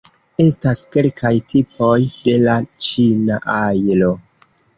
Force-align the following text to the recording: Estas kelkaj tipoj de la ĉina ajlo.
Estas 0.43 0.79
kelkaj 0.95 1.31
tipoj 1.53 1.99
de 2.29 2.35
la 2.47 2.57
ĉina 2.89 3.39
ajlo. 3.59 4.11